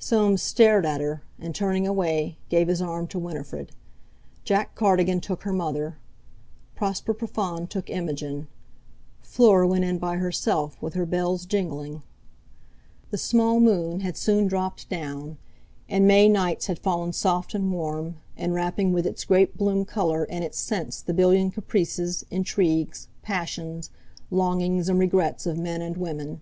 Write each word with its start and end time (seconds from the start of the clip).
Soames 0.00 0.42
stared 0.42 0.84
at 0.84 1.00
her, 1.00 1.22
and, 1.38 1.54
turning 1.54 1.86
away, 1.86 2.36
gave 2.48 2.66
his 2.66 2.82
arm 2.82 3.06
to 3.06 3.16
Winifred. 3.20 3.70
Jack 4.42 4.74
Cardigan 4.74 5.20
took 5.20 5.44
her 5.44 5.52
mother. 5.52 5.98
Prosper 6.74 7.14
Profond 7.14 7.70
took 7.70 7.88
Imogen. 7.88 8.48
Fleur 9.22 9.64
went 9.66 9.84
in 9.84 9.98
by 9.98 10.16
herself, 10.16 10.76
with 10.82 10.94
her 10.94 11.06
bells 11.06 11.46
jingling.... 11.46 12.02
The 13.10 13.18
"small" 13.18 13.60
moon 13.60 14.00
had 14.00 14.16
soon 14.16 14.48
dropped 14.48 14.88
down, 14.88 15.38
and 15.88 16.08
May 16.08 16.28
night 16.28 16.64
had 16.64 16.80
fallen 16.80 17.12
soft 17.12 17.54
and 17.54 17.70
warm, 17.72 18.16
enwrapping 18.36 18.92
with 18.92 19.06
its 19.06 19.22
grape 19.22 19.56
bloom 19.56 19.84
colour 19.84 20.24
and 20.28 20.42
its 20.42 20.58
scents 20.58 21.00
the 21.00 21.14
billion 21.14 21.52
caprices, 21.52 22.26
intrigues, 22.32 23.06
passions, 23.22 23.90
longings, 24.28 24.88
and 24.88 24.98
regrets 24.98 25.46
of 25.46 25.56
men 25.56 25.80
and 25.82 25.96
women. 25.96 26.40